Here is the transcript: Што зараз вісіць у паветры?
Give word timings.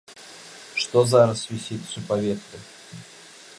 Што 0.83 1.03
зараз 1.11 1.43
вісіць 1.53 1.95
у 2.01 2.05
паветры? 2.11 2.59